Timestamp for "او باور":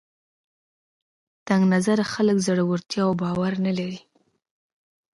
3.07-3.53